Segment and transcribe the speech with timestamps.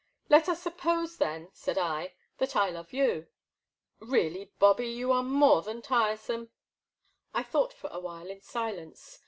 [0.19, 3.27] '* I^et us suppose, then, said I, that I love you
[3.99, 6.49] Really, Bobby, you are more than tiresome.
[7.35, 9.19] I thought for a while in silence.